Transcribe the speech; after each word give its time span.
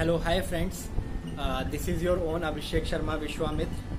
Hello 0.00 0.16
hi 0.16 0.40
friends 0.40 0.76
this 1.70 1.88
is 1.88 2.04
your 2.04 2.18
own 2.26 2.42
Abhishek 2.42 2.84
Sharma 2.84 3.14
Vishwamitra 3.14 3.98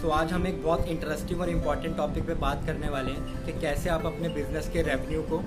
so 0.00 0.06
so, 0.06 0.12
आज 0.14 0.32
हम 0.32 0.46
एक 0.46 0.62
बहुत 0.62 0.88
इंटरेस्टिंग 0.88 1.40
और 1.40 1.50
इंपॉर्टेंट 1.50 1.96
टॉपिक 1.96 2.26
पे 2.26 2.34
बात 2.34 2.66
करने 2.66 2.88
वाले 2.88 3.12
हैं 3.12 3.44
कि 3.46 3.52
कैसे 3.60 3.90
आप 3.90 4.04
अपने 4.06 4.28
बिज़नेस 4.28 4.68
के 4.68 4.82
रेवेन्यू 4.82 5.22
को 5.22 5.40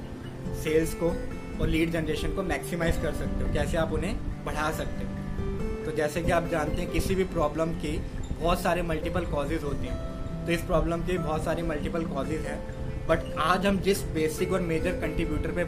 सेल्स 0.64 0.94
को 1.04 1.10
और 1.62 1.68
लीड 1.68 1.92
जनरेशन 1.92 2.34
को 2.36 2.44
मैक्सिमाइज 2.44 3.02
कर 3.02 3.14
सकते 3.14 3.44
हो 3.44 3.54
कैसे 3.54 3.78
आप 3.78 3.94
उन्हें 3.94 4.46
बढ़ा 4.46 4.72
सकते 4.72 5.06
हो। 5.06 5.86
तो 5.86 5.96
जैसे 5.98 6.24
कि 6.24 6.32
आप 6.32 6.48
जानते 6.52 6.82
हैं 6.82 6.92
किसी 6.92 7.16
भी 7.16 7.24
प्रॉब्लम 7.38 7.74
की 7.86 7.98
बहुत 8.32 8.62
सारे 8.62 8.82
मल्टीपल 8.84 9.26
कॉजेज़ 9.26 9.64
होते 9.64 9.88
हैं। 9.88 10.46
तो 10.46 10.52
इस 10.52 10.62
प्रॉब्लम 10.64 11.06
के 11.08 11.18
बहुत 11.20 11.44
सारी 11.46 11.64
मल्टीपल 11.64 12.06
कॉजेज़ 12.06 12.48
हैं। 12.48 12.60
बट 13.10 13.20
आज 13.40 13.66
हम 13.66 13.78
जिस 13.82 14.02
बेसिक 14.14 14.52
और 14.54 14.62
मेजर 14.62 14.92
कंट्रीब्यूटर 15.02 15.52
पे 15.52 15.64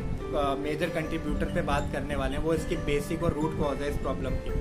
मेजर 0.62 0.90
कंट्रीब्यूटर 0.90 1.46
पे 1.54 1.62
बात 1.62 1.90
करने 1.94 2.16
वाले 2.16 2.36
हैं, 2.36 2.44
वो 2.44 2.54
इसकी 2.54 2.76
बेसिक 2.86 3.24
और 3.24 3.34
रूट 3.34 3.58
कॉज 3.60 3.82
है 3.82 3.90
इस 3.90 3.98
प्रॉब्लम 3.98 4.36
की। 4.44 4.52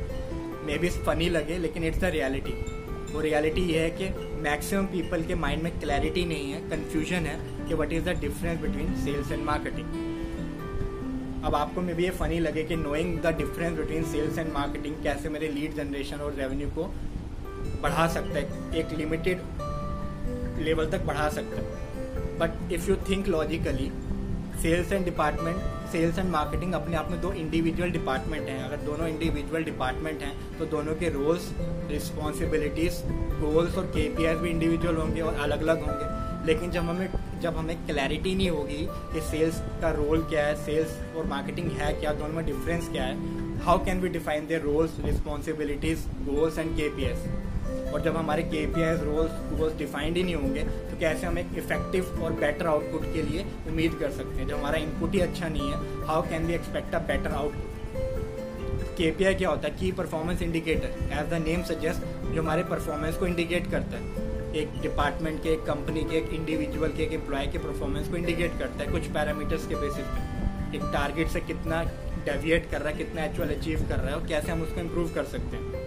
मे 0.67 0.79
बी 0.79 0.89
फनी 1.07 1.29
लगे, 1.29 1.59
लेकिन 1.59 1.85
इट्स 1.85 1.99
द 1.99 2.05
रियलिटी 2.15 2.53
वो 3.13 3.21
रियलिटी 3.21 3.61
ये 3.63 3.79
है 3.79 3.91
कि 3.91 4.09
मैक्सिमम 4.43 4.87
पीपल 4.87 5.23
के 5.25 5.35
माइंड 5.35 5.63
में 5.63 5.81
क्लैरिटी 5.81 6.25
नहीं 6.25 6.53
है 6.53 6.61
कन्फ्यूज़न 6.71 7.27
है 7.27 7.39
कि 7.69 7.75
what 7.75 7.93
is 7.93 8.05
the 8.05 8.09
difference 8.21 8.61
between 8.61 8.95
sales 9.05 9.33
and 9.33 9.45
marketing 9.45 9.87
अब 11.45 11.55
आपको 11.55 11.81
मे 11.81 11.95
बी 11.95 12.05
ये 12.05 12.11
फनी 12.19 12.39
लगे 12.41 12.63
कि 12.65 12.77
knowing 12.77 13.19
the 13.21 13.27
difference 13.39 13.79
between 13.79 14.05
sales 14.13 14.39
and 14.39 14.53
marketing 14.53 15.03
कैसे 15.03 15.29
मेरे 15.29 15.49
लीड 15.51 15.75
जनरेशन 15.77 16.17
और 16.17 16.35
रेवेन्यू 16.35 16.69
को 16.71 16.85
बढ़ा 17.83 18.07
सकता 18.09 18.39
है, 18.39 18.75
एक 18.75 18.93
लिमिटेड 18.99 19.41
लेवल 20.61 20.91
तक 20.91 21.05
बढ़ा 21.07 21.29
सकता 21.31 21.57
है। 21.57 21.63
But 22.39 22.73
if 22.73 22.89
you 22.91 22.97
think 23.09 23.29
logically 23.29 23.91
sales 24.63 24.93
and 24.93 25.05
department 25.05 25.57
sales 25.93 26.19
and 26.19 26.31
marketing 26.31 26.73
अपने 26.75 26.97
आप 26.97 27.11
में 27.11 27.21
दो 27.21 27.33
इंडिविजुअल 27.33 27.91
डिपार्टमेंट 27.91 28.49
हैं। 28.49 28.63
अगर 28.65 28.77
दोनों 28.85 29.09
इंडिविजुअल 29.09 29.65
डिपार्टमेंट 29.65 30.23
हैं 30.23 30.59
तो 30.59 30.67
दोनों 30.67 30.95
के 30.95 31.09
रोल्स 31.11 31.51
रिस्पॉन्सिबिलिटीज 31.91 33.03
गोल्स 33.41 33.77
और 33.79 33.87
के 33.97 34.09
भी 34.35 34.51
इंडिविजुअल 34.51 34.97
होंगे 34.97 35.21
और 35.21 35.35
अलग 35.37 35.63
अलग 35.63 35.87
होंगे। 35.87 36.47
लेकिन 36.47 36.71
जब 36.71 36.83
हमें 36.83 37.09
जब 37.43 37.57
हमें 37.57 37.77
क्लैरिटी 37.87 38.35
नहीं 38.35 38.51
होगी 38.51 38.87
कि 39.13 39.21
सेल्स 39.21 39.59
का 39.83 39.91
रोल 39.91 40.23
क्या 40.31 40.47
है 40.47 40.55
सेल्स 40.65 41.17
और 41.17 41.27
मार्केटिंग 41.27 41.71
है 41.71 41.93
क्या, 41.93 42.13
दोनों 42.13 42.35
में 42.35 42.45
डिफरेंस 42.47 42.89
क्या 42.89 43.05
है 43.05 43.61
how 43.65 43.85
can 43.85 44.01
we 44.01 44.09
define 44.09 44.47
their 44.47 44.61
roles 44.63 44.99
responsibilities 45.05 46.05
goals 46.29 46.59
and 46.59 46.77
के 46.77 46.89
और 47.93 48.01
जब 48.01 48.17
हमारे 48.17 48.43
K 48.43 48.67
P 48.67 48.83
I 48.83 48.97
roles 48.97 49.33
goals 49.59 49.75
defined 49.77 50.17
ही 50.17 50.23
नहीं 50.23 50.35
होंगे 50.35 50.63
तो 50.63 50.99
कैसे 51.01 51.27
हम 51.27 51.39
एक 51.39 51.47
इफ़ेक्टिव 51.59 52.23
और 52.25 52.33
बेटर 52.33 52.67
आउटपुट 52.67 53.13
के 53.15 53.23
लिए 53.23 53.45
उम्मीद 53.69 53.95
कर 53.95 54.11
सकते 54.11 54.41
हैं? 54.41 54.49
जब 54.49 54.57
हमारा 54.57 54.79
इनपुट 54.79 55.15
ही 55.15 55.21
अच्छा 55.21 55.49
नहीं 55.49 55.71
है 55.73 56.07
how 56.07 56.23
can 56.23 56.47
we 56.47 56.55
expect 56.55 56.95
a 56.95 56.99
better 56.99 57.33
output 57.33 57.71
K 58.97 59.11
P 59.11 59.25
I 59.25 59.35
क्या 59.35 59.49
होता 59.49 59.69
है? 59.69 59.75
Key 59.77 59.93
performance 59.93 60.43
indicator 60.43 60.89
as 61.13 61.31
the 61.31 61.43
name 61.47 61.63
suggest 61.63 62.01
जो 62.35 62.43
हमारे 62.43 62.63
परफॉर्मेंस 62.63 63.17
को 63.17 63.27
इंडिकेट 63.27 63.71
करता 63.71 63.97
है। 63.97 64.31
एक 64.57 64.81
डिपार्टमेंट 64.83 65.43
के, 65.43 65.49
एक 65.49 65.63
कंपनी 65.63 66.01
के, 66.01 66.17
एक 66.17 66.33
इंडिविजुअल 66.33 66.91
के, 66.91 67.03
एक 67.03 67.13
एम्प्लॉय 67.13 67.47
के 67.47 67.59
परफॉर्मेंस 67.59 68.09
को 68.09 68.17
इंडिकेट 68.17 68.59
करता 68.59 68.85
है, 68.85 68.91
कुछ 68.91 69.07
पैरामीटर्स 69.07 69.67
के 69.67 69.75
बेसिस 69.75 70.07
पे। 70.07 70.77
एक 70.77 70.83
टारगेट 70.93 71.29
से 71.29 71.41
कितना 71.41 71.83
डेविएट 72.25 72.71
कर 72.71 72.81
रहा 72.81 72.89
है, 72.89 72.97
कितना 72.97 73.25
एक्चुअल 73.25 73.49
अचीव 73.49 73.87
कर 73.89 73.97
रहा 73.97 74.09
है, 74.09 74.15
और 74.15 74.27
कैसे 74.27 74.53
हम 74.53 74.63
उसको 74.63 74.81
इम्प्रूव 74.81 75.09
कर 75.15 75.25
सकते 75.25 75.57
हैं। 75.57 75.82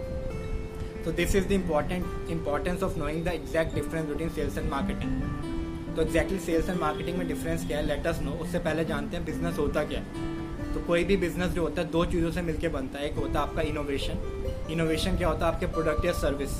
तो 1.06 1.12
this 1.12 1.34
is 1.36 1.46
the 1.48 1.52
important 1.52 2.30
importance 2.30 2.82
of 2.82 2.98
knowing 2.98 3.24
the 3.24 3.28
exact 3.28 3.74
difference 3.74 4.06
between 4.06 4.28
sales 4.28 4.56
and 4.58 4.70
marketing 4.70 5.94
तो 5.96 6.02
एग्जैक्टली 6.02 6.38
सेल्स 6.38 6.68
एंड 6.68 6.80
मार्केटिंग 6.80 7.18
में 7.18 7.26
डिफरेंस 7.28 7.66
क्या 7.66 7.78
है? 7.78 7.86
लेट 7.86 8.06
अस 8.06 8.20
नो 8.22 8.30
उससे 8.44 8.58
पहले 8.58 8.84
जानते 8.84 9.16
हैं 9.16 9.24
बिज़नेस 9.26 9.58
होता 9.58 9.84
क्या 9.84 10.00
है। 10.00 10.74
तो 10.74 10.80
कोई 10.86 11.04
भी 11.04 11.16
बिज़नेस 11.16 11.50
जो 11.50 11.62
होता 11.62 11.82
है, 11.82 11.90
दो 11.90 12.04
चीज़ों 12.04 12.30
से 12.30 12.42
मिलकर 12.42 12.68
बनता 12.68 12.98
है। 12.98 13.06
एक 13.10 13.16
होता 13.16 13.40
है 13.40 13.46
आपका 13.48 13.62
इनोवेशन 13.62 14.66
इनोवेशन 14.70 15.16
क्या 15.16 15.28
होता 15.28 15.46
है? 15.46 15.52
आपके 15.52 15.66
प्रोडक्ट 15.66 16.04
या 16.04 16.12
सर्विस 16.14 16.58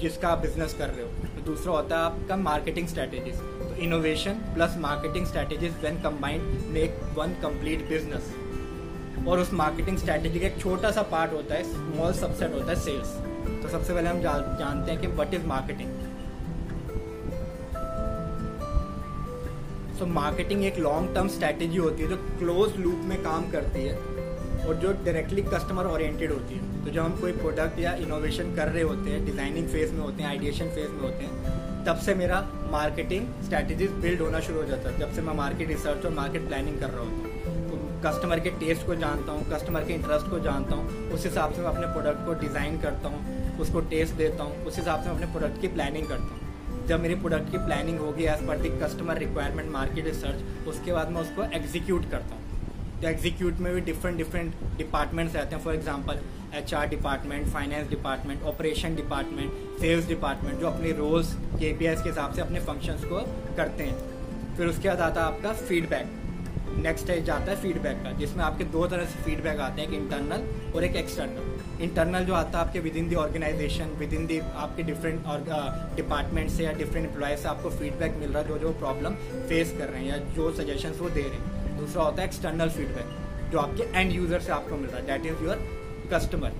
जिसका 0.00 0.28
आप 0.28 0.38
बिज़नेस 0.38 0.74
कर 0.78 0.88
रहे 0.88 1.02
हो। 1.02 1.28
तो 1.36 1.44
दूसरा 1.44 1.72
होता 1.72 1.98
है 1.98 2.04
आपका 2.04 2.36
मार्केटिंग 2.38 2.88
स्ट्रैटेजीज 2.88 3.36
तो 3.36 3.74
innovation 3.82 4.40
plus 4.54 4.76
marketing 4.80 5.26
strategies 5.26 5.74
when 5.82 6.02
combined 6.02 6.42
make 6.72 7.00
one 7.18 7.36
complete 7.42 7.88
business 7.88 8.34
और 9.28 9.38
उस 9.38 9.52
मार्केटिंग 9.54 9.96
स्ट्रैटेजी 9.98 10.40
का 10.40 10.46
एक 10.46 10.58
छोटा 10.60 10.90
सा 10.90 11.02
पार्ट 11.12 11.32
होता 11.32 11.54
है 11.54 11.62
स्मॉल 11.64 12.12
सबसेट 12.14 12.52
होता 12.54 12.70
है 12.70 12.80
सेल्स 12.80 13.16
तो 13.62 13.68
सबसे 13.68 13.94
पहले 13.94 14.08
हम 14.08 14.20
जा, 14.20 14.32
जानते 14.58 14.90
हैं 14.90 15.00
कि 15.00 15.06
what 15.16 15.34
is 15.34 15.46
marketing 15.46 15.90
so 19.98 20.06
marketing 20.06 20.64
एक 20.64 20.78
लॉन्ग 20.78 21.14
टर्म 21.14 21.28
स्ट्रैटेजी 21.34 21.78
होती 21.78 22.02
है 22.02 22.08
जो 22.08 22.16
क्लोज 22.38 22.76
लूप 22.78 23.04
में 23.04 23.22
काम 23.22 23.50
करती 23.50 23.82
है 23.82 23.94
और 24.66 24.74
जो 24.82 24.92
डायरेक्टली 25.04 25.42
कस्टमर 25.44 25.86
ओरिएंटेड 25.86 26.32
होती 26.32 26.54
है। 26.54 26.84
तो 26.84 26.90
जब 26.90 27.02
हम 27.02 27.16
कोई 27.20 27.32
प्रोडक्ट 27.34 27.78
या 27.80 27.92
इनोवेशन 28.02 28.54
कर 28.56 28.68
रहे 28.68 28.82
होते 28.82 29.10
हैं 29.10 29.24
डिज़ाइनिंग 29.26 29.68
फ़ेज़ 29.68 29.92
में 29.92 30.00
होते 30.00 30.22
हैं 30.22 30.28
आइडिएशन 30.30 30.68
फ़ेज़ 30.74 30.90
में 30.90 31.00
होते 31.00 31.24
हैं 31.24 31.84
तब 31.86 31.98
से 32.04 32.14
मेरा 32.14 32.40
मार्केटिंग 32.70 33.26
स्ट्रैटेजीज 33.44 33.90
बिल्ड 34.02 34.20
होना 34.20 34.40
शुरू 34.40 34.60
हो 34.60 34.66
जाता 34.68 34.90
है 34.90 34.98
जब 34.98 35.12
से 35.14 35.22
मैं 35.22 35.34
मार्केट 35.36 35.68
रिसर्च 35.68 36.04
और 36.04 36.12
मार्केट 36.14 36.46
प्लानिंग 36.48 36.78
कर 36.80 36.90
रहा 36.90 37.00
होता 37.00 37.16
हूँ। 37.16 37.34
कस्टमर 38.04 38.40
के 38.40 38.50
टेस्ट 38.60 38.86
को 38.86 38.94
जानता 38.96 39.32
हूँ 39.32 39.44
कस्टमर 39.50 39.84
के 39.84 39.92
इंटरेस्ट 39.94 40.30
को 40.30 40.38
जानता 40.40 40.76
हूँ 40.76 41.10
उस 41.14 41.24
हिसाब 41.24 41.52
से 41.52 41.62
मैं 41.62 41.68
अपने 41.68 41.86
प्रोडक्ट 41.92 42.26
को 42.26 42.34
डिज़ाइन 42.40 42.78
करता 42.80 43.08
हूँ। 43.08 43.20
उसको 43.60 43.80
टेस्ट 43.90 44.14
देता 44.14 44.44
हूँ, 44.44 44.64
उस 44.64 44.76
हिसाब 44.78 45.02
से 45.02 45.10
अपने 45.10 45.26
प्रोडक्ट 45.32 45.60
की 45.60 45.68
प्लानिंग 45.68 46.06
करता 46.08 46.24
हूँ। 46.24 46.86
जब 46.86 47.00
मेरी 47.00 47.14
प्रोडक्ट 47.16 47.50
की 47.50 47.58
प्लानिंग 47.58 47.98
होगी 47.98 48.24
as 48.24 48.46
per 48.46 48.58
the 48.58 48.68
customer 48.80 49.18
requirement 49.18 49.70
market 49.70 50.04
research 50.06 50.66
उसके 50.68 50.92
बाद 50.92 51.10
मैं 51.10 51.20
उसको 51.20 51.44
एग्जीक्यूट 51.56 52.10
करता 52.10 52.34
हूँ। 52.34 52.44
तो 53.00 53.08
एग्जीक्यूट 53.08 53.58
में 53.60 53.72
भी 53.74 53.80
डिफरेंट 53.82 54.16
डिफरेंट 54.18 54.54
डिपार्टमेंट्स 54.78 55.34
रहते 55.34 55.56
हैं। 55.56 55.62
For 55.62 55.74
example 55.74 56.20
H 56.54 56.74
R 56.74 56.86
department 56.88 57.46
finance 57.48 57.88
department 57.90 58.42
operation 58.44 58.94
department 58.96 59.80
sales 59.80 60.06
department 60.08 60.60
जो 60.60 60.66
अपने 60.66 60.92
रोल्स 60.98 61.32
के 61.34 61.72
पी 61.72 61.84
के 61.84 62.08
हिसाब 62.08 62.32
से 62.34 62.40
अपने 62.40 62.60
फ़ंक्शंस 62.60 63.04
को 63.04 63.20
करते 63.56 63.84
हैं। 63.84 64.56
फिर 64.56 64.66
उसके 64.66 64.88
बाद 64.88 65.00
आता 65.00 65.20
है 65.20 65.34
आपका 65.34 65.52
फीडबैक 65.64 66.06
नेक्स्ट 66.78 67.04
स्टेज 67.04 67.24
जाता 67.24 67.50
है 67.50 67.56
फीडबैक 67.56 68.02
का, 68.02 68.12
जिसमें 68.12 68.44
आपके 68.44 68.64
दो 68.66 68.86
तरह 68.86 69.04
से 69.04 69.22
फीडबैक 69.24 69.60
आते 69.60 69.80
हैं, 69.80 69.88
एक 69.88 69.94
इंटरनल 69.94 70.72
और 70.74 70.84
एक 70.84 70.96
एक्सटर्नल 70.96 71.55
इंटरनल 71.80 72.24
जो 72.24 72.34
आता 72.34 72.58
है 72.58 72.64
आपके 72.66 72.80
within 72.96 73.08
the 73.08 73.14
organization 73.16 73.96
within 74.14 74.26
the 74.26 74.38
आपके 74.38 74.82
डिफरेंट 74.82 75.24
डिपार्टमेंट 75.96 76.50
से 76.50 76.64
या 76.64 76.72
डिफरेंट 76.74 77.06
एम्प्लॉय 77.06 77.36
से 77.36 77.48
आपको 77.48 77.70
फीडबैक 77.72 78.14
मिल 78.20 78.30
रहा 78.30 78.42
है 78.42 78.48
जो 78.48 78.58
जो 78.58 78.70
प्रॉब्लम 78.78 79.14
फेस 79.48 79.74
कर 79.78 79.88
रहे 79.88 80.02
हैं 80.02 80.08
या 80.08 80.16
जो 80.36 80.50
सजेशन 80.56 80.92
वो 81.00 81.10
दे 81.10 81.22
रहे 81.22 81.38
हैं। 81.38 81.78
दूसरा 81.78 82.02
होता 82.02 82.22
है 82.22 82.28
एक्सटर्नल 82.28 82.68
फीडबैक 82.70 83.50
जो 83.52 83.58
आपके 83.58 83.98
एंड 83.98 84.12
यूज़र 84.12 84.40
से 84.40 84.52
आपको 84.52 84.76
मिल 84.76 84.90
रहा 84.90 85.00
है 85.00 85.22
डेट 85.22 85.32
इज़ 85.32 85.44
योर 85.44 85.68
कस्टमर 86.12 86.52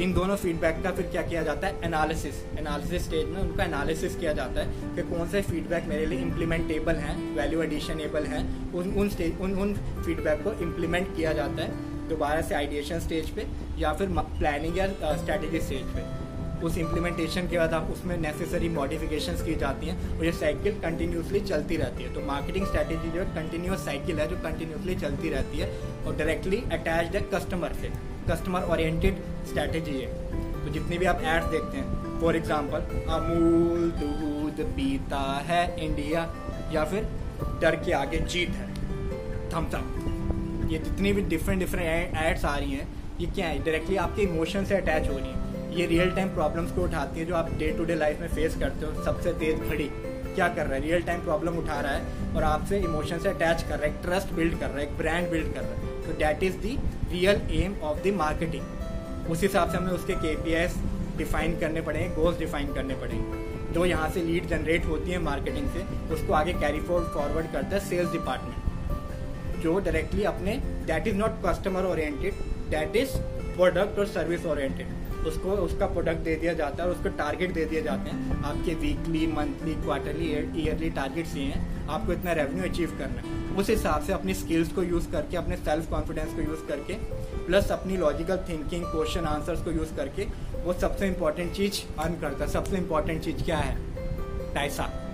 इन 0.00 0.12
दोनों 0.12 0.36
फीडबैक 0.36 0.82
का 0.82 0.90
फिर 0.90 1.06
क्या 1.06 1.22
किया 1.22 1.42
जाता 1.42 1.66
है? 1.66 1.80
एनालिसिस 1.84 2.34
एनालिसिस 2.58 3.04
स्टेज 3.04 3.28
में 3.28 3.40
उनका 3.40 3.64
एनालिसिस 3.64 4.16
किया 4.16 4.32
जाता 4.32 4.60
है 4.60 4.94
कि 4.96 5.02
कौन 5.10 5.28
से 5.28 5.42
फीडबैक 5.42 5.84
मेरे 5.88 6.06
लिए 6.06 6.18
इम्प्लीमेंटेबल 6.20 6.96
हैं 6.96 7.16
वैल्यू 7.36 7.62
एडिशनेबल 7.62 8.24
हैं, 8.26 8.42
उन 8.72 8.92
उन 8.92 9.08
स्टेज 9.08 9.40
उन 9.40 9.54
उन 9.54 9.74
फीडबैक 10.04 10.42
को 10.44 10.52
इम्प्लीमेंट 10.62 11.14
किया 11.16 11.32
जाता 11.32 11.62
है। 11.62 11.88
दोबारा 12.10 12.40
से 12.42 12.54
आइडिएशन 12.54 13.00
स्टेज 13.00 13.30
पे 13.30 13.46
या 13.78 13.92
फिर 13.92 14.08
प्लानिंग 14.18 14.78
या 14.78 14.86
स्ट्रैटेजी 15.16 15.60
स्टेज 15.60 15.94
पे। 15.94 16.08
उस 16.66 16.76
इम्प्लीमेंटेशन 16.78 17.46
के 17.48 17.58
बाद 17.58 17.74
आप 17.74 17.90
उसमें 17.92 18.16
नेसेसरी 18.18 18.68
मॉडिफिकेशन 18.68 19.36
की 19.44 19.54
जाती 19.60 19.86
हैं 19.86 20.18
और 20.18 20.24
ये 20.24 20.32
साइकिल 20.32 20.80
कंटिन्यूसली 20.80 21.40
चलती 21.42 21.76
रहती 21.76 22.02
है। 22.02 22.12
तो 22.14 22.20
मार्केटिंग 22.26 22.66
स्ट्रैटेजी 22.66 23.10
जो 23.10 23.20
है 23.20 23.26
कंटिन्यूस 23.34 23.84
साइकिल 23.84 24.20
है 24.20 24.26
जो 24.28 24.36
कंटिन्यूसली 24.42 24.94
चलती 24.96 25.30
रहती 25.30 25.58
है 25.58 25.70
और 26.06 26.16
डायरेक्टली 26.16 26.62
अटैच 26.72 27.14
है 27.14 27.20
कस्टमर 27.34 27.72
से। 27.80 27.90
कस्टमर 28.30 28.68
ओरिएंटेड 28.72 29.22
स्ट्रैटेजी 29.48 29.98
है। 30.00 30.08
तो 30.64 30.72
जितनी 30.72 30.98
भी 30.98 31.06
आप 31.06 31.22
एड्स 31.24 31.46
देखते 31.50 31.78
हैं 31.78 32.20
फॉर 32.20 32.36
एग्ज़ाम्पल 32.36 32.80
अमूल 33.14 33.90
दूध 34.00 34.64
पीता 34.76 35.22
है 35.48 35.64
इंडिया 35.84 36.28
या 36.72 36.84
फिर 36.84 37.08
डर 37.60 37.82
के 37.84 37.92
आगे 37.94 38.18
जीत 38.32 38.50
है। 38.50 38.68
थम्स 39.52 39.74
अप 39.74 40.09
ये 40.70 40.78
जितनी 40.78 41.12
भी 41.12 41.22
डिफरेंट 41.24 41.60
डिफरेंट 41.60 42.16
एड्स 42.16 42.44
आ 42.44 42.56
रही 42.56 42.72
हैं, 42.72 42.86
ये 43.20 43.26
क्या 43.28 43.46
है? 43.46 43.58
डायरेक्टली 43.58 43.96
आपके 43.96 44.22
इमोशन 44.22 44.64
से 44.64 44.74
अटैच 44.74 45.08
हो 45.08 45.16
रही 45.16 45.28
है। 45.28 45.78
ये 45.78 45.86
रियल 45.86 46.10
टाइम 46.10 46.28
प्रॉब्लम्स 46.34 46.72
को 46.72 46.82
उठाती 46.82 47.20
है 47.20 47.26
जो 47.26 47.34
आप 47.34 47.50
डे 47.58 47.70
टू 47.78 47.84
डे 47.84 47.94
लाइफ 47.94 48.20
में 48.20 48.28
फेस 48.28 48.56
करते 48.60 48.86
हो, 48.86 49.04
सबसे 49.04 49.32
तेज 49.40 49.60
घड़ी। 49.60 49.88
क्या 50.34 50.48
कर 50.48 50.66
रहा 50.66 50.74
है? 50.74 50.80
रियल 50.80 51.02
टाइम 51.02 51.20
प्रॉब्लम 51.20 51.56
उठा 51.58 51.80
रहा 51.80 51.92
है 51.92 52.34
और 52.36 52.42
आपसे 52.44 52.78
इमोशन 52.78 53.18
से 53.18 53.28
अटैच 53.28 53.62
कर 53.62 53.78
रहा 53.78 53.86
है 53.86 54.02
ट्रस्ट 54.02 54.32
बिल्ड 54.34 54.58
कर 54.60 54.66
रहा 54.66 54.78
है, 54.78 54.86
एक 54.86 54.96
ब्रांड 54.98 55.30
बिल्ड 55.30 55.52
कर 55.54 55.60
रहा 55.60 55.70
है। 55.72 56.02
तो 56.02 56.18
that 56.18 56.42
is 56.42 56.56
the 56.56 56.78
real 57.12 57.42
aim 57.62 57.74
of 57.82 58.08
the 58.08 58.14
marketing 58.16 59.30
उस 59.30 59.42
हिसाब 59.42 59.70
से 59.70 59.76
हमें 59.76 59.92
उसके 59.92 60.14
के 60.24 60.66
डिफाइन 61.18 61.58
करने 61.58 61.80
पड़ेंगे 61.80 62.08
गोल्स 62.14 62.38
डिफाइन 62.38 62.72
करने 62.74 62.94
पड़ेंगे 62.94 63.74
जो 63.74 63.84
यहाँ 63.86 64.08
से 64.10 64.22
लीड 64.22 64.46
जनरेट 64.48 64.86
होती 64.86 65.10
है 65.10 65.18
मार्केटिंग 65.22 65.68
से, 65.70 65.82
उसको 66.14 66.32
आगे 66.32 66.52
कैरी 66.52 66.80
फॉरवर्ड 66.80 67.52
करता 67.52 67.76
है 67.76 67.80
सेल्स 67.80 68.12
डिपार्टमेंट 68.12 68.69
जो 69.60 69.78
डायरेक्टली 69.78 70.24
अपने 70.24 70.56
that 70.86 71.06
is 71.06 71.16
not 71.16 71.30
customer 71.46 71.82
oriented 71.82 72.34
that 72.70 72.96
is 72.96 73.10
product 73.56 73.98
और 73.98 74.06
सर्विस 74.06 74.46
ओरिएंटेड 74.46 74.86
उसको, 75.20 75.50
उसका 75.50 75.86
प्रोडक्ट 75.86 76.18
दे 76.18 76.36
दिया 76.36 76.52
जाता 76.52 76.82
है 76.82 76.88
और 76.88 76.94
उसको 76.96 77.08
टारगेट 77.08 77.52
दे 77.52 77.64
दिए 77.64 77.82
जाते 77.82 78.10
हैं। 78.10 78.42
आपके 78.44 78.74
weekly 78.74 79.26
monthly 79.26 79.74
quarterly 79.74 80.28
yearly 80.62 80.90
targets 80.90 81.36
ये 81.36 81.42
हैं। 81.42 81.88
आपको 81.88 82.12
इतना 82.12 82.32
रेवेन्यू 82.32 82.64
अचीव 82.64 82.90
करना 82.98 83.20
है। 83.20 83.56
उस 83.56 83.70
हिसाब 83.70 84.02
से 84.02 84.12
अपनी 84.12 84.34
स्किल्स 84.34 84.72
को 84.72 84.82
यूज़ 84.82 85.10
करके, 85.10 85.36
अपने 85.36 85.56
सेल्फ 85.56 85.90
कॉन्फिडेंस 85.90 86.34
को 86.34 86.42
यूज़ 86.42 86.66
करके 86.68 86.94
प्लस 87.46 87.70
अपनी 87.70 87.96
लॉजिकल 87.96 88.36
थिंकिंग 88.36 88.84
क्वेश्चन 88.84 89.24
आंसर्स 89.24 89.62
को 89.62 89.70
यूज़ 89.70 89.94
करके, 89.96 90.26
वो 90.64 90.72
सबसे 90.72 91.06
इंपॉर्टेंट 91.06 91.52
चीज़ 91.52 92.00
अर्न 92.00 92.14
करता 92.14 92.44
है। 92.44 92.50
सबसे 92.50 92.76
इंपॉर्टेंट 92.76 93.22
चीज़ 93.22 93.44
क्या 93.44 93.58
है? 93.58 93.76
पैसा। 94.54 95.09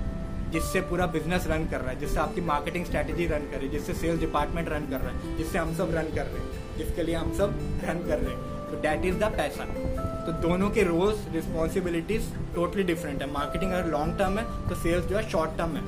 जिससे 0.53 0.81
पूरा 0.81 1.07
बिज़नेस 1.09 1.47
रन 1.47 1.67
कर 1.69 1.81
रहा 1.81 1.91
है, 1.91 1.99
जिससे 2.01 2.21
आपकी 2.21 2.41
मार्केटिंग 2.43 2.85
स्ट्रेटेजी 2.85 3.27
रन 3.27 3.51
कर 3.51 3.59
रही 3.59 3.67
है, 3.67 3.73
जिससे 3.73 3.95
सेल्स 3.95 4.21
डिपार्टमेंट 4.21 4.69
रन 4.69 4.87
कर 4.91 5.01
रहा 5.01 5.11
है, 5.11 5.37
जिससे 5.39 5.59
हम 5.59 5.75
सब 5.75 5.95
रन 5.95 6.15
कर 6.15 6.27
रहे 6.27 6.43
हैं, 6.43 6.77
जिसके 6.79 7.03
लिए 7.03 7.15
हम 7.15 7.33
सब 7.35 7.59
रन 7.85 8.07
कर 8.09 8.19
रहे 8.19 8.35
हैं। 8.35 8.55
तो 8.67 8.81
डैट 8.83 9.05
इज़ 9.05 9.17
द 9.17 9.25
पैसा 9.37 9.65
तो 10.27 10.33
दोनों 10.43 10.69
के 10.71 10.83
रोल्स 10.83 11.19
रिस्पॉन्सिबिलिटीज 11.33 12.33
टोटली 12.55 12.83
डिफरेंट 12.85 13.23
है। 13.23 13.31
मार्केटिंग 13.33 13.73
अगर 13.73 13.91
लॉन्ग 13.91 14.19
टर्म 14.19 14.39
है 14.39 14.45
तो 14.69 14.75
सेल्स 14.77 15.05
जो 15.07 15.17
है 15.17 15.29
शॉर्ट 15.31 15.57
टर्म 15.59 15.77
है। 15.77 15.83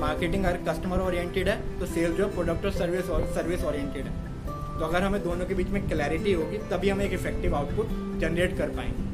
मार्केटिंग 0.00 0.44
अगर 0.44 0.56
कस्टमर 0.68 1.00
ओरिएंटेड 1.00 1.48
है 1.48 1.78
तो 1.80 1.86
सेल्स 1.86 2.16
जो 2.16 2.26
है 2.26 2.34
प्रोडक्ट 2.34 2.64
और 2.64 2.72
सर्विस 2.72 3.10
और 3.10 3.26
सर्विस 3.34 3.64
ओरिएंटेड 3.64 4.04
है। 4.04 4.30
तो 4.78 4.84
अगर 4.84 5.02
हमें 5.02 5.22
दोनों 5.24 5.46
के 5.46 5.54
बीच 5.54 5.68
में 5.68 5.88
क्लैरिटी 5.88 6.32
होगी, 6.32 6.58
तभी 6.70 6.88
हम 6.88 7.02
एक 7.02 7.12
इफ़ेक्टिव 7.12 7.54
आउटपुट 7.56 8.18
जनरेट 8.20 8.56
कर 8.58 8.70
पाएँगे। 8.70 9.10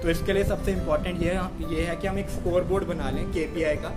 तो 0.00 0.10
इसके 0.10 0.32
लिए 0.32 0.44
सबसे 0.44 0.72
इम्पोर्टेंट 0.72 1.22
ये 1.22 1.38
ये 1.70 1.82
है 1.82 1.96
कि 1.96 2.06
हम 2.06 2.18
एक 2.18 2.30
स्कोर 2.30 2.64
बोर्ड 2.64 2.84
बना 2.84 3.10
लें 3.10 3.24
के 3.32 3.74
का, 3.76 3.90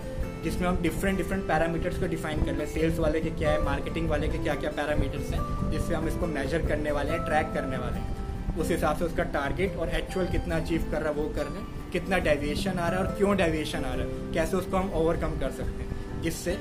जिसमें 0.43 0.67
हम 0.67 0.81
डिफरेंट 0.81 1.17
डिफरेंट 1.17 1.47
पैरामीटर्स 1.47 1.97
को 1.97 2.07
डिफाइन 2.07 2.43
कर 2.45 2.53
लें। 2.53 2.65
सेल्स 2.65 2.99
वाले 2.99 3.21
के 3.21 3.29
क्या 3.29 3.51
है 3.51 3.63
मार्केटिंग 3.63 4.09
वाले 4.09 4.27
के 4.27 4.37
क्या 4.37 4.55
क्या 4.55 4.69
पैरामीटर्स 4.71 5.29
हैं, 5.29 5.71
जिससे 5.71 5.95
हम 5.95 6.07
इसको 6.07 6.27
मेजर 6.27 6.67
करने 6.67 6.91
वाले 6.91 7.11
हैं 7.11 7.25
ट्रैक 7.25 7.51
करने 7.53 7.77
वाले 7.77 7.97
हैं। 7.97 8.57
उस 8.57 8.69
हिसाब 8.71 8.97
से 8.97 9.05
उसका 9.05 9.23
टारगेट 9.23 9.77
और 9.77 9.89
एक्चुअल 9.89 10.27
कितना 10.27 10.57
अचीव 10.57 10.87
कर 10.91 11.01
रहा 11.01 11.09
है, 11.09 11.15
वो 11.15 11.29
कर 11.29 11.49
लें। 11.49 11.65
कितना 11.91 12.17
डेविएशन 12.17 12.71
आ 12.71 12.89
रहा 12.89 12.99
है 12.99 13.05
और 13.05 13.11
क्यों 13.13 13.35
डेविएशन 13.37 13.77
आ 13.77 13.93
रहा 13.93 14.05
है, 14.05 14.33
कैसे 14.33 14.57
उसको 14.57 14.77
हम 14.77 14.91
ओवरकम 14.93 15.39
कर 15.39 15.51
सकते 15.51 15.83
हैं। 15.83 16.21
जिससे 16.21 16.57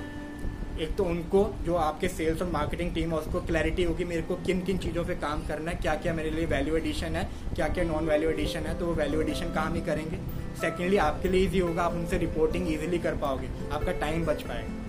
एक 0.75 0.95
तो 0.97 1.05
उनको 1.05 1.41
जो 1.65 1.75
आपके 1.77 2.09
सेल्स 2.09 2.43
और 2.43 2.49
मार्केटिंग 2.51 2.93
टीम 2.95 3.11
है, 3.11 3.19
उसको 3.19 3.41
क्लैरिटी 3.43 3.83
होगी 3.85 4.05
मेरे 4.05 4.23
को 4.23 4.37
किन 4.47 4.63
किन 4.63 4.79
चीज़ों 4.79 5.05
पे 5.05 5.15
काम 5.17 5.47
करना 5.47 5.71
है 5.71 5.77
क्या 5.77 5.95
क्या 5.97 6.15
मेरे 6.15 6.31
लिए 6.31 6.47
वैल्यू 6.47 6.77
एडिशन 6.77 7.17
है 7.17 7.29
क्या 7.55 7.69
क्या 7.69 7.85
नॉन 7.85 8.07
वैल्यू 8.07 8.31
एडिशन 8.31 8.67
है 8.67 8.79
तो 8.79 8.87
वो 8.87 8.95
वैल्यू 8.95 9.21
एडिशन 9.21 9.53
काम 9.55 9.75
ही 9.75 9.81
करेंगे। 9.81 10.17
सेकेंडली 10.61 10.97
आपके 10.99 11.29
लिए 11.29 11.45
ईजी 11.45 11.59
होगा, 11.59 11.83
आप 11.83 11.93
उनसे 11.93 12.19
रिपोर्टिंग 12.19 12.73
ईजिली 12.73 12.99
कर 12.99 13.15
पाओगे, 13.17 13.49
आपका 13.73 13.93
टाइम 14.01 14.25
बच 14.27 14.43
पाएगा। 14.43 14.83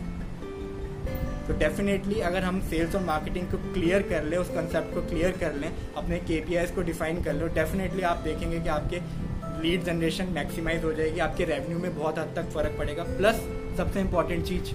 तो 1.48 1.58
डेफिनेटली 1.60 2.20
अगर 2.22 2.44
हम 2.44 2.60
सेल्स 2.70 2.96
और 2.96 3.04
मार्केटिंग 3.04 3.48
को 3.48 3.58
क्लियर 3.74 4.02
कर 4.04 4.24
लें, 4.24 4.38
उस 4.38 4.50
कंसेप्ट 4.50 4.94
को 4.94 5.02
क्लियर 5.10 5.38
कर 5.40 5.54
लें, 5.54 5.72
अपने 5.98 6.20
के 6.22 6.66
को 6.68 6.82
डिफाइन 6.84 7.22
कर 7.24 7.34
लो 7.34 7.48
डेफिनेटली 7.56 8.02
आप 8.04 8.18
देखेंगे 8.20 8.60
कि 8.60 8.70
आपके 8.70 9.02
लीड 9.62 9.84
जनरेशन 9.84 10.28
मैक्सिमाइज 10.34 10.84
हो 10.84 10.94
जाएगी, 10.94 11.20
आपके 11.20 11.46
रेवेन्यू 11.46 11.80
में 11.80 11.98
बहुत 11.98 12.20
हद 12.20 12.34
तक 12.36 12.50
फ़र्क 12.54 12.78
पड़ेगा। 12.80 13.04
प्लस 13.18 13.36
सबसे 13.78 14.00
इंपॉर्टेंट 14.00 14.46
चीज़ 14.46 14.74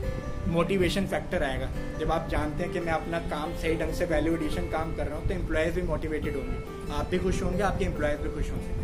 मोटिवेशन 0.49 1.07
फैक्टर 1.07 1.43
आएगा। 1.43 1.69
जब 2.01 2.13
आप 2.13 2.29
जानते 2.31 2.63
हैं 2.65 2.73
कि 2.73 2.81
मैं 2.81 2.93
अपना 2.93 3.19
काम 3.31 3.55
सही 3.55 3.75
ढंग 3.77 3.93
से 3.95 4.05
वैल्यू 4.07 4.35
एडिशन 4.35 4.71
काम 4.71 4.95
कर 4.97 5.07
रहा 5.07 5.19
हूँ 5.19 5.29
तो 5.29 5.35
एम्प्लॉयज़ 5.35 5.75
भी 5.75 5.83
मोटिवेटेड 5.89 6.37
होंगे। 6.37 6.93
आप 6.95 7.09
भी 7.11 7.19
खुश 7.19 7.43
होंगे, 7.43 7.63
आपके 7.63 7.85
एम्प्लॉयज़ 7.85 8.21
भी 8.21 8.31
खुश 8.35 8.51
होंगे। 8.51 8.79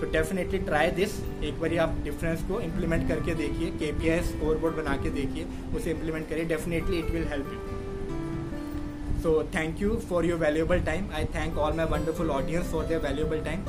तो 0.00 0.10
डेफिनेटली 0.12 0.58
ट्राई 0.60 0.90
दिस 0.92 1.18
एक 1.44 1.60
बार 1.60 1.76
आप 1.78 1.96
डिफरेंस 2.04 2.42
को 2.48 2.60
इम्प्लीमेंट 2.60 3.08
करके 3.08 3.34
देखिए 3.34 3.70
के 3.78 3.92
पी 3.92 4.08
आई 4.08 4.20
स्कोर 4.24 4.58
बोर्ड 4.58 4.76
बना 4.76 4.96
के 5.02 5.10
देखिए, 5.12 5.46
उसे 5.76 5.90
इम्प्लीमेंट 5.90 6.28
करिए। 6.28 6.44
Definitely 6.44 6.98
it 6.98 7.10
will 7.10 7.26
help 7.28 7.52
you 7.52 9.20
so 9.22 9.42
thank 9.54 9.80
you 9.82 9.96
for 10.08 10.26
your 10.26 10.38
valuable 10.38 10.80
time 10.86 11.08
I 11.14 11.24
thank 11.34 11.58
all 11.58 11.72
my 11.76 11.86
wonderful 11.86 12.30
audience 12.30 12.70
for 12.72 12.84
their 12.84 13.00
valuable 13.00 13.40
time 13.44 13.64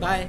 bye 0.00 0.28